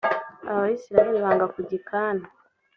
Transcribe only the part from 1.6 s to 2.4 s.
i kana